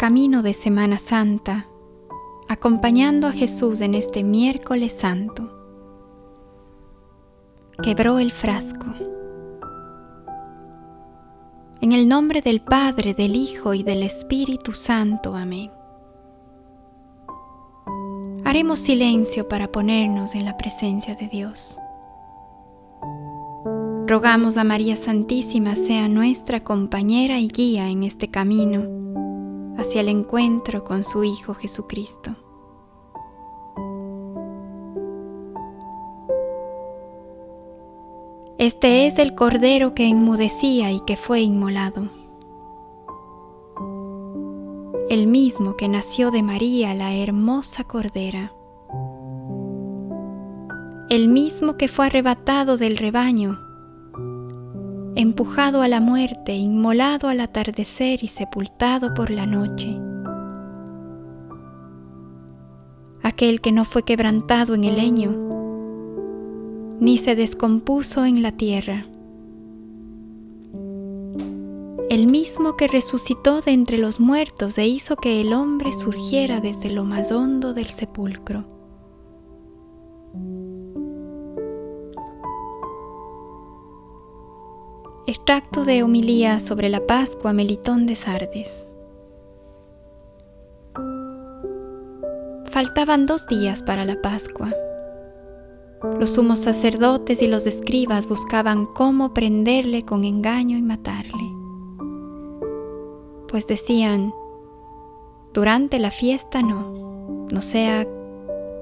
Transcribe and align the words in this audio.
camino 0.00 0.40
de 0.42 0.54
Semana 0.54 0.96
Santa, 0.96 1.66
acompañando 2.48 3.26
a 3.26 3.32
Jesús 3.32 3.82
en 3.82 3.92
este 3.92 4.24
miércoles 4.24 4.94
santo. 4.94 5.50
Quebró 7.82 8.18
el 8.18 8.30
frasco. 8.32 8.86
En 11.82 11.92
el 11.92 12.08
nombre 12.08 12.40
del 12.40 12.62
Padre, 12.62 13.12
del 13.12 13.36
Hijo 13.36 13.74
y 13.74 13.82
del 13.82 14.02
Espíritu 14.02 14.72
Santo. 14.72 15.36
Amén. 15.36 15.70
Haremos 18.46 18.78
silencio 18.78 19.48
para 19.48 19.70
ponernos 19.70 20.34
en 20.34 20.46
la 20.46 20.56
presencia 20.56 21.14
de 21.14 21.28
Dios. 21.28 21.78
Rogamos 24.06 24.56
a 24.56 24.64
María 24.64 24.96
Santísima 24.96 25.74
sea 25.74 26.08
nuestra 26.08 26.64
compañera 26.64 27.38
y 27.38 27.48
guía 27.48 27.90
en 27.90 28.02
este 28.02 28.28
camino 28.28 29.09
hacia 29.80 30.02
el 30.02 30.08
encuentro 30.08 30.84
con 30.84 31.04
su 31.04 31.24
Hijo 31.24 31.54
Jesucristo. 31.54 32.36
Este 38.58 39.06
es 39.06 39.18
el 39.18 39.34
Cordero 39.34 39.94
que 39.94 40.06
enmudecía 40.06 40.92
y 40.92 41.00
que 41.00 41.16
fue 41.16 41.40
inmolado. 41.40 42.10
El 45.08 45.26
mismo 45.26 45.76
que 45.76 45.88
nació 45.88 46.30
de 46.30 46.42
María, 46.42 46.94
la 46.94 47.14
hermosa 47.14 47.84
Cordera. 47.84 48.52
El 51.08 51.28
mismo 51.28 51.76
que 51.78 51.88
fue 51.88 52.06
arrebatado 52.06 52.76
del 52.76 52.98
rebaño 52.98 53.69
empujado 55.16 55.82
a 55.82 55.88
la 55.88 56.00
muerte, 56.00 56.54
inmolado 56.54 57.28
al 57.28 57.40
atardecer 57.40 58.22
y 58.22 58.28
sepultado 58.28 59.14
por 59.14 59.30
la 59.30 59.46
noche. 59.46 59.96
Aquel 63.22 63.60
que 63.60 63.72
no 63.72 63.84
fue 63.84 64.02
quebrantado 64.02 64.74
en 64.74 64.84
el 64.84 64.96
leño, 64.96 65.36
ni 67.00 67.18
se 67.18 67.34
descompuso 67.34 68.24
en 68.24 68.42
la 68.42 68.52
tierra. 68.52 69.06
El 72.08 72.26
mismo 72.26 72.76
que 72.76 72.88
resucitó 72.88 73.60
de 73.60 73.70
entre 73.72 73.96
los 73.96 74.18
muertos 74.20 74.78
e 74.78 74.86
hizo 74.86 75.16
que 75.16 75.40
el 75.40 75.52
hombre 75.52 75.92
surgiera 75.92 76.60
desde 76.60 76.90
lo 76.90 77.04
más 77.04 77.30
hondo 77.30 77.72
del 77.72 77.86
sepulcro. 77.86 78.79
Extracto 85.30 85.84
de 85.84 86.02
homilía 86.02 86.58
sobre 86.58 86.88
la 86.88 87.06
Pascua 87.06 87.52
Melitón 87.52 88.04
de 88.04 88.16
Sardes. 88.16 88.88
Faltaban 92.64 93.26
dos 93.26 93.46
días 93.46 93.80
para 93.84 94.04
la 94.04 94.20
Pascua. 94.20 94.74
Los 96.18 96.30
sumos 96.30 96.58
sacerdotes 96.58 97.42
y 97.42 97.46
los 97.46 97.64
escribas 97.68 98.26
buscaban 98.26 98.86
cómo 98.86 99.32
prenderle 99.32 100.04
con 100.04 100.24
engaño 100.24 100.76
y 100.76 100.82
matarle. 100.82 101.54
Pues 103.46 103.68
decían, 103.68 104.34
durante 105.54 106.00
la 106.00 106.10
fiesta 106.10 106.60
no, 106.60 107.46
no 107.52 107.60
sea 107.60 108.04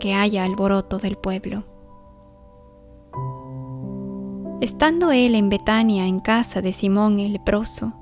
que 0.00 0.14
haya 0.14 0.42
alboroto 0.42 0.98
del 0.98 1.16
pueblo. 1.16 1.71
Estando 4.62 5.10
él 5.10 5.34
en 5.34 5.48
Betania, 5.48 6.06
en 6.06 6.20
casa 6.20 6.62
de 6.62 6.72
Simón 6.72 7.18
el 7.18 7.32
leproso, 7.32 7.94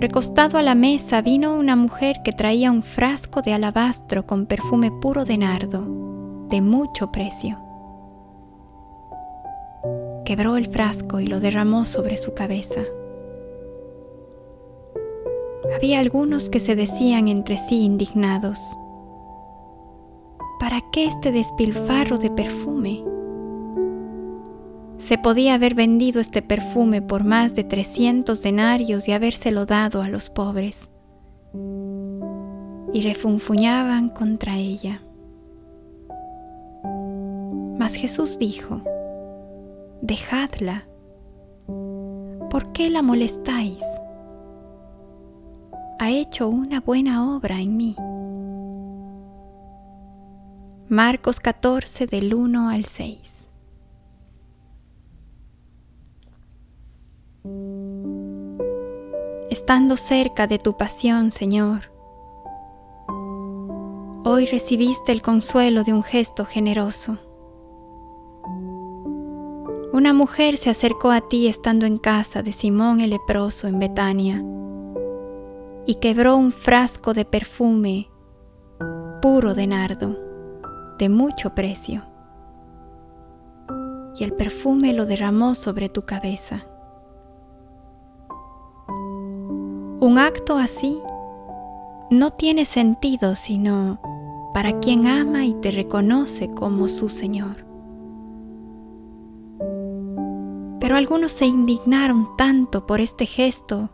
recostado 0.00 0.58
a 0.58 0.62
la 0.62 0.74
mesa 0.74 1.22
vino 1.22 1.54
una 1.54 1.76
mujer 1.76 2.22
que 2.24 2.32
traía 2.32 2.72
un 2.72 2.82
frasco 2.82 3.40
de 3.40 3.52
alabastro 3.52 4.26
con 4.26 4.46
perfume 4.46 4.90
puro 4.90 5.24
de 5.24 5.38
nardo, 5.38 5.86
de 6.48 6.60
mucho 6.60 7.12
precio. 7.12 7.60
Quebró 10.24 10.56
el 10.56 10.66
frasco 10.66 11.20
y 11.20 11.28
lo 11.28 11.38
derramó 11.38 11.84
sobre 11.84 12.16
su 12.16 12.34
cabeza. 12.34 12.80
Había 15.72 16.00
algunos 16.00 16.50
que 16.50 16.58
se 16.58 16.74
decían 16.74 17.28
entre 17.28 17.58
sí 17.58 17.84
indignados, 17.84 18.58
¿para 20.58 20.80
qué 20.90 21.06
este 21.06 21.30
despilfarro 21.30 22.18
de 22.18 22.30
perfume? 22.32 23.11
Se 25.02 25.18
podía 25.18 25.54
haber 25.54 25.74
vendido 25.74 26.20
este 26.20 26.42
perfume 26.42 27.02
por 27.02 27.24
más 27.24 27.56
de 27.56 27.64
300 27.64 28.40
denarios 28.40 29.08
y 29.08 29.12
habérselo 29.12 29.66
dado 29.66 30.00
a 30.00 30.06
los 30.06 30.30
pobres. 30.30 30.92
Y 32.92 33.02
refunfuñaban 33.02 34.10
contra 34.10 34.56
ella. 34.56 35.02
Mas 37.80 37.94
Jesús 37.94 38.38
dijo, 38.38 38.80
Dejadla. 40.02 40.86
¿Por 42.48 42.70
qué 42.72 42.88
la 42.88 43.02
molestáis? 43.02 43.82
Ha 45.98 46.10
hecho 46.10 46.48
una 46.48 46.80
buena 46.80 47.34
obra 47.34 47.58
en 47.60 47.76
mí. 47.76 47.96
Marcos 50.86 51.40
14 51.40 52.06
del 52.06 52.34
1 52.34 52.68
al 52.68 52.84
6. 52.84 53.41
Estando 59.62 59.96
cerca 59.96 60.48
de 60.48 60.58
tu 60.58 60.76
pasión, 60.76 61.30
Señor. 61.30 61.92
Hoy 64.24 64.46
recibiste 64.46 65.12
el 65.12 65.22
consuelo 65.22 65.84
de 65.84 65.92
un 65.92 66.02
gesto 66.02 66.44
generoso. 66.44 67.18
Una 69.92 70.12
mujer 70.14 70.56
se 70.56 70.68
acercó 70.68 71.12
a 71.12 71.20
ti 71.20 71.46
estando 71.46 71.86
en 71.86 71.98
casa 71.98 72.42
de 72.42 72.50
Simón 72.50 73.00
el 73.00 73.10
leproso 73.10 73.68
en 73.68 73.78
Betania 73.78 74.42
y 75.86 75.94
quebró 76.00 76.34
un 76.34 76.50
frasco 76.50 77.14
de 77.14 77.24
perfume 77.24 78.10
puro 79.22 79.54
de 79.54 79.68
nardo, 79.68 80.18
de 80.98 81.08
mucho 81.08 81.54
precio, 81.54 82.04
y 84.16 84.24
el 84.24 84.32
perfume 84.32 84.92
lo 84.92 85.06
derramó 85.06 85.54
sobre 85.54 85.88
tu 85.88 86.02
cabeza. 86.04 86.66
Un 90.02 90.18
acto 90.18 90.56
así 90.56 91.00
no 92.10 92.32
tiene 92.32 92.64
sentido 92.64 93.36
sino 93.36 94.00
para 94.52 94.80
quien 94.80 95.06
ama 95.06 95.44
y 95.44 95.54
te 95.54 95.70
reconoce 95.70 96.50
como 96.50 96.88
su 96.88 97.08
Señor. 97.08 97.64
Pero 100.80 100.96
algunos 100.96 101.30
se 101.30 101.46
indignaron 101.46 102.36
tanto 102.36 102.84
por 102.84 103.00
este 103.00 103.26
gesto 103.26 103.90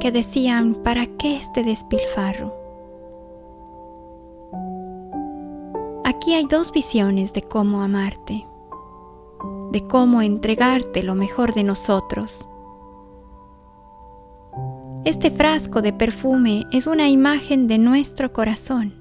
que 0.00 0.10
decían, 0.10 0.76
¿para 0.76 1.08
qué 1.08 1.36
este 1.36 1.62
despilfarro? 1.62 2.54
Aquí 6.04 6.32
hay 6.32 6.46
dos 6.46 6.72
visiones 6.72 7.34
de 7.34 7.42
cómo 7.42 7.82
amarte, 7.82 8.46
de 9.72 9.86
cómo 9.86 10.22
entregarte 10.22 11.02
lo 11.02 11.14
mejor 11.14 11.52
de 11.52 11.64
nosotros 11.64 12.48
este 15.04 15.30
frasco 15.30 15.82
de 15.82 15.92
perfume 15.92 16.66
es 16.70 16.86
una 16.86 17.10
imagen 17.10 17.66
de 17.66 17.76
nuestro 17.76 18.32
corazón. 18.32 18.94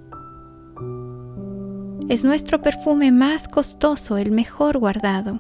Es 2.09 2.25
nuestro 2.25 2.61
perfume 2.61 3.11
más 3.13 3.47
costoso, 3.47 4.17
el 4.17 4.31
mejor 4.31 4.77
guardado, 4.79 5.39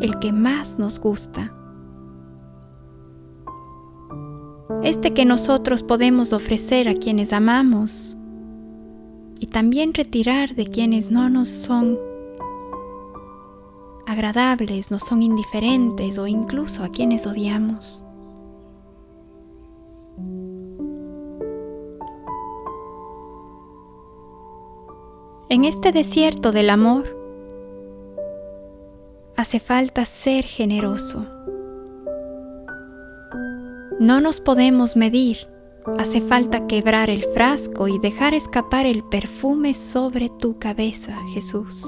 el 0.00 0.18
que 0.18 0.30
más 0.30 0.78
nos 0.78 1.00
gusta. 1.00 1.54
Este 4.82 5.14
que 5.14 5.24
nosotros 5.24 5.82
podemos 5.82 6.34
ofrecer 6.34 6.86
a 6.90 6.94
quienes 6.94 7.32
amamos 7.32 8.18
y 9.40 9.46
también 9.46 9.94
retirar 9.94 10.54
de 10.54 10.66
quienes 10.66 11.10
no 11.10 11.30
nos 11.30 11.48
son 11.48 11.98
agradables, 14.06 14.90
no 14.90 14.98
son 14.98 15.22
indiferentes 15.22 16.18
o 16.18 16.26
incluso 16.26 16.84
a 16.84 16.90
quienes 16.90 17.26
odiamos. 17.26 18.03
En 25.54 25.64
este 25.64 25.92
desierto 25.92 26.50
del 26.50 26.68
amor 26.68 27.16
hace 29.36 29.60
falta 29.60 30.04
ser 30.04 30.42
generoso. 30.46 31.24
No 34.00 34.20
nos 34.20 34.40
podemos 34.40 34.96
medir, 34.96 35.46
hace 35.96 36.20
falta 36.20 36.66
quebrar 36.66 37.08
el 37.08 37.22
frasco 37.22 37.86
y 37.86 38.00
dejar 38.00 38.34
escapar 38.34 38.84
el 38.84 39.04
perfume 39.04 39.74
sobre 39.74 40.28
tu 40.28 40.58
cabeza, 40.58 41.16
Jesús. 41.32 41.84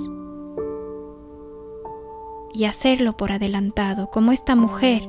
Y 2.55 2.67
hacerlo 2.67 3.17
por 3.17 3.33
adelantado, 3.33 4.11
como 4.13 4.31
esta 4.31 4.55
mujer 4.55 5.03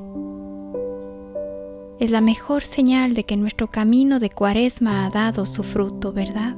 es 1.99 2.09
la 2.09 2.21
mejor 2.21 2.63
señal 2.63 3.13
de 3.13 3.23
que 3.23 3.37
nuestro 3.37 3.67
camino 3.67 4.17
de 4.17 4.31
cuaresma 4.31 5.05
ha 5.05 5.11
dado 5.11 5.45
su 5.45 5.61
fruto, 5.61 6.11
¿verdad? 6.11 6.57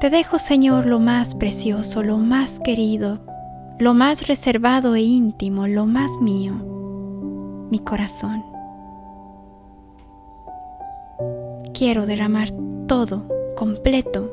Te 0.00 0.10
dejo, 0.10 0.38
Señor, 0.38 0.86
lo 0.86 1.00
más 1.00 1.34
precioso, 1.34 2.04
lo 2.04 2.18
más 2.18 2.60
querido, 2.60 3.18
lo 3.80 3.94
más 3.94 4.28
reservado 4.28 4.94
e 4.94 5.00
íntimo, 5.00 5.66
lo 5.66 5.86
más 5.86 6.18
mío, 6.20 6.52
mi 7.68 7.80
corazón. 7.80 8.44
Quiero 11.74 12.06
derramar 12.06 12.50
todo, 12.86 13.26
completo, 13.56 14.30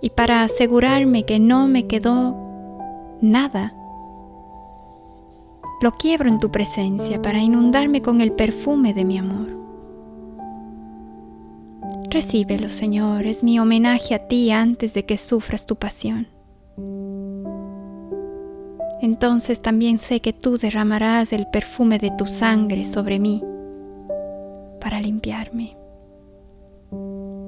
y 0.00 0.10
para 0.10 0.42
asegurarme 0.42 1.24
que 1.24 1.38
no 1.38 1.68
me 1.68 1.86
quedó 1.86 2.36
nada, 3.20 3.72
lo 5.80 5.92
quiebro 5.92 6.28
en 6.28 6.38
tu 6.38 6.50
presencia 6.50 7.22
para 7.22 7.38
inundarme 7.38 8.02
con 8.02 8.20
el 8.20 8.32
perfume 8.32 8.94
de 8.94 9.04
mi 9.04 9.18
amor. 9.18 9.65
Recíbelo, 12.10 12.68
Señor, 12.68 13.26
es 13.26 13.42
mi 13.42 13.58
homenaje 13.58 14.14
a 14.14 14.26
ti 14.28 14.50
antes 14.50 14.94
de 14.94 15.04
que 15.04 15.16
sufras 15.16 15.66
tu 15.66 15.76
pasión. 15.76 16.28
Entonces 19.02 19.60
también 19.60 19.98
sé 19.98 20.20
que 20.20 20.32
tú 20.32 20.56
derramarás 20.56 21.32
el 21.32 21.46
perfume 21.48 21.98
de 21.98 22.10
tu 22.16 22.26
sangre 22.26 22.84
sobre 22.84 23.18
mí 23.18 23.42
para 24.80 25.00
limpiarme, 25.00 25.76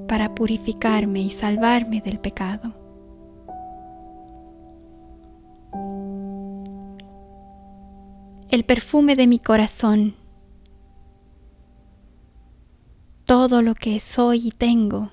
para 0.08 0.34
purificarme 0.34 1.20
y 1.20 1.31
salvarme 1.31 2.00
del 2.00 2.19
pecado. 2.19 2.75
el 8.50 8.64
perfume 8.64 9.14
de 9.14 9.26
mi 9.26 9.38
corazón, 9.38 10.14
todo 13.28 13.60
lo 13.60 13.75
que 13.75 14.00
soy 14.00 14.48
y 14.48 14.50
tengo, 14.52 15.10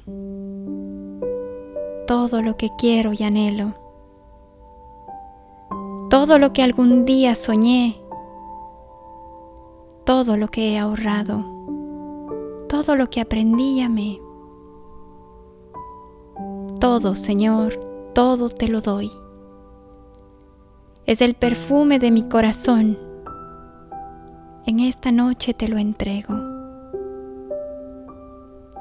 todo 2.07 2.41
lo 2.41 2.55
que 2.55 2.69
quiero 2.77 3.11
y 3.11 3.21
anhelo, 3.25 3.73
todo 6.09 6.39
lo 6.39 6.53
que 6.53 6.63
algún 6.63 7.03
día 7.03 7.35
soñé, 7.35 8.01
todo 10.05 10.37
lo 10.37 10.47
que 10.47 10.71
he 10.71 10.79
ahorrado, 10.79 11.43
todo 12.69 12.95
lo 12.95 13.07
que 13.09 13.19
aprendí 13.19 13.79
y 13.79 13.81
amé. 13.81 14.21
Todo, 16.79 17.15
Señor, 17.15 17.77
todo 18.13 18.47
te 18.47 18.69
lo 18.69 18.79
doy. 18.79 19.11
Es 21.05 21.19
el 21.19 21.33
perfume 21.33 21.99
de 21.99 22.11
mi 22.11 22.23
corazón 22.29 22.97
en 24.65 24.79
esta 24.79 25.11
noche 25.11 25.53
te 25.53 25.67
lo 25.67 25.77
entrego. 25.77 26.44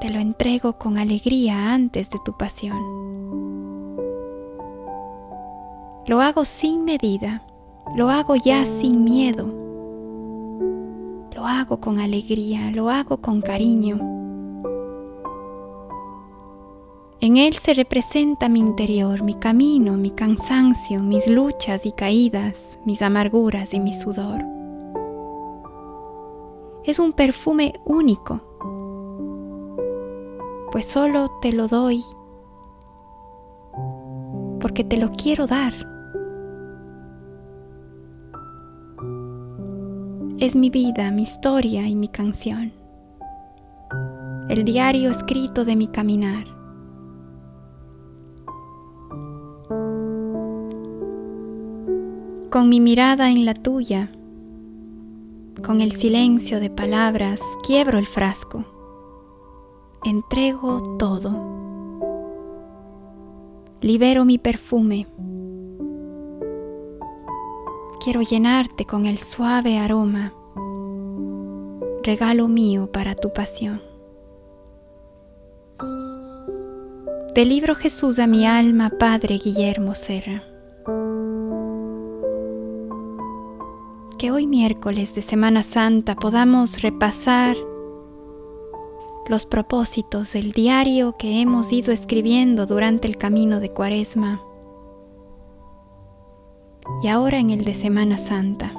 Te 0.05 0.11
lo 0.11 0.19
entrego 0.19 0.73
con 0.77 0.99
alegría 0.99 1.73
antes 1.73 2.11
de 2.11 2.19
tu 2.23 2.37
pasión. 2.37 2.77
Lo 6.05 6.21
hago 6.21 6.45
sin 6.45 6.85
medida, 6.85 7.43
lo 7.95 8.11
hago 8.11 8.35
ya 8.35 8.67
sin 8.67 9.03
miedo. 9.03 9.47
Lo 11.33 11.47
hago 11.47 11.79
con 11.79 11.97
alegría, 11.97 12.69
lo 12.69 12.91
hago 12.91 13.17
con 13.17 13.41
cariño. 13.41 13.97
En 17.19 17.37
él 17.37 17.55
se 17.55 17.73
representa 17.73 18.47
mi 18.47 18.59
interior, 18.59 19.23
mi 19.23 19.33
camino, 19.33 19.97
mi 19.97 20.11
cansancio, 20.11 21.01
mis 21.01 21.25
luchas 21.25 21.87
y 21.87 21.91
caídas, 21.91 22.79
mis 22.85 23.01
amarguras 23.01 23.73
y 23.73 23.79
mi 23.79 23.91
sudor 23.91 24.45
es 26.85 26.99
un 26.99 27.13
perfume 27.13 27.73
único, 27.83 28.41
pues 30.75 30.87
solo 30.87 31.31
te 31.41 31.53
lo 31.53 31.69
doy 31.69 32.03
porque 34.59 34.83
te 34.83 34.97
lo 34.97 35.09
quiero 35.11 35.47
dar. 35.47 35.71
Es 40.37 40.53
mi 40.57 40.69
vida, 40.69 41.11
mi 41.11 41.21
historia 41.21 41.87
y 41.87 41.95
mi 41.95 42.09
canción, 42.09 42.73
el 44.49 44.65
diario 44.65 45.11
escrito 45.11 45.63
de 45.63 45.77
mi 45.77 45.87
caminar. 45.87 46.45
Con 52.49 52.67
mi 52.67 52.81
mirada 52.81 53.31
en 53.31 53.45
la 53.45 53.53
tuya, 53.53 54.11
con 55.65 55.79
el 55.79 55.93
silencio 55.93 56.59
de 56.59 56.69
palabras 56.69 57.39
quiebro 57.65 57.97
el 57.97 58.05
frasco. 58.05 58.74
Entrego 60.05 60.97
todo. 60.99 61.31
Libero 63.81 64.23
mi 64.23 64.37
perfume. 64.37 65.07
Quiero 68.03 68.21
llenarte 68.21 68.85
con 68.85 69.07
el 69.07 69.17
suave 69.17 69.79
aroma, 69.79 70.31
regalo 72.03 72.47
mío 72.47 72.91
para 72.91 73.15
tu 73.15 73.33
pasión. 73.33 73.81
Del 77.33 77.49
libro 77.49 77.73
Jesús 77.73 78.19
a 78.19 78.27
mi 78.27 78.45
alma, 78.45 78.91
Padre 78.99 79.39
Guillermo 79.43 79.95
Serra. 79.95 80.43
que 84.19 84.31
hoy 84.31 84.45
miércoles 84.45 85.13
de 85.15 85.21
Semana 85.21 85.61
Santa 85.61 86.15
podamos 86.15 86.81
repasar 86.81 87.57
los 89.27 89.45
propósitos 89.45 90.33
del 90.33 90.51
diario 90.51 91.15
que 91.17 91.41
hemos 91.41 91.71
ido 91.71 91.91
escribiendo 91.91 92.65
durante 92.65 93.07
el 93.07 93.17
camino 93.17 93.59
de 93.59 93.71
Cuaresma 93.71 94.41
y 97.01 97.07
ahora 97.07 97.39
en 97.39 97.49
el 97.49 97.63
de 97.63 97.73
Semana 97.73 98.17
Santa. 98.17 98.71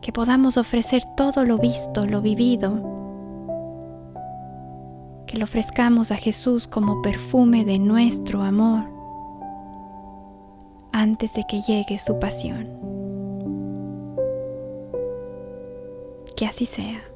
Que 0.00 0.12
podamos 0.12 0.56
ofrecer 0.56 1.02
todo 1.16 1.44
lo 1.44 1.58
visto, 1.58 2.06
lo 2.06 2.20
vivido, 2.20 2.72
que 5.26 5.38
lo 5.38 5.44
ofrezcamos 5.44 6.12
a 6.12 6.16
Jesús 6.16 6.68
como 6.68 7.02
perfume 7.02 7.64
de 7.64 7.78
nuestro 7.78 8.42
amor 8.42 8.84
antes 10.92 11.34
de 11.34 11.44
que 11.48 11.60
llegue 11.60 11.98
su 11.98 12.18
pasión. 12.18 12.70
Que 16.36 16.46
así 16.46 16.66
sea. 16.66 17.15